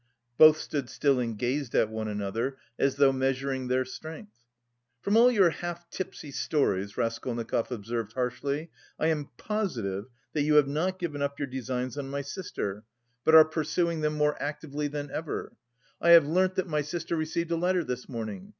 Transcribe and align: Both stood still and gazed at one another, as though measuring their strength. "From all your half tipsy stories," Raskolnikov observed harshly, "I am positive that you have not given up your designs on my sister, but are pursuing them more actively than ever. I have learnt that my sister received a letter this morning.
Both 0.35 0.57
stood 0.57 0.89
still 0.89 1.19
and 1.19 1.37
gazed 1.37 1.75
at 1.75 1.91
one 1.91 2.07
another, 2.07 2.57
as 2.79 2.95
though 2.95 3.11
measuring 3.13 3.67
their 3.67 3.85
strength. 3.85 4.33
"From 4.99 5.15
all 5.15 5.31
your 5.31 5.51
half 5.51 5.91
tipsy 5.91 6.31
stories," 6.31 6.97
Raskolnikov 6.97 7.71
observed 7.71 8.13
harshly, 8.13 8.71
"I 8.97 9.09
am 9.09 9.29
positive 9.37 10.05
that 10.33 10.41
you 10.41 10.55
have 10.55 10.67
not 10.67 10.97
given 10.97 11.21
up 11.21 11.37
your 11.39 11.45
designs 11.47 11.99
on 11.99 12.09
my 12.09 12.21
sister, 12.23 12.83
but 13.23 13.35
are 13.35 13.45
pursuing 13.45 14.01
them 14.01 14.15
more 14.15 14.41
actively 14.41 14.87
than 14.87 15.11
ever. 15.11 15.53
I 16.01 16.09
have 16.17 16.25
learnt 16.25 16.55
that 16.55 16.65
my 16.67 16.81
sister 16.81 17.15
received 17.15 17.51
a 17.51 17.55
letter 17.55 17.83
this 17.83 18.09
morning. 18.09 18.49